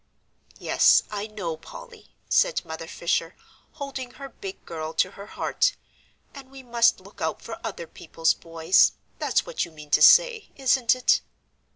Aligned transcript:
"Yes, 0.57 1.03
I 1.11 1.27
know, 1.27 1.55
Polly," 1.57 2.15
said 2.27 2.65
Mother 2.65 2.87
Fisher, 2.87 3.35
holding 3.73 4.09
her 4.15 4.29
big 4.29 4.65
girl 4.65 4.95
to 4.95 5.11
her 5.11 5.27
heart, 5.27 5.75
"and 6.33 6.49
we 6.49 6.63
must 6.63 6.99
look 6.99 7.21
out 7.21 7.39
for 7.39 7.59
other 7.63 7.85
people's 7.85 8.33
boys; 8.33 8.93
that's 9.19 9.45
what 9.45 9.63
you 9.63 9.69
mean 9.69 9.91
to 9.91 10.01
say, 10.01 10.49
isn't 10.55 10.95
it?" 10.95 11.21